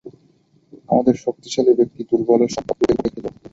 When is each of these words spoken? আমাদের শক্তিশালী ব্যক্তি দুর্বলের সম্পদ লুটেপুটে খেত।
আমাদের 0.89 1.15
শক্তিশালী 1.25 1.71
ব্যক্তি 1.79 2.01
দুর্বলের 2.09 2.53
সম্পদ 2.55 2.75
লুটেপুটে 2.79 3.09
খেত। 3.15 3.25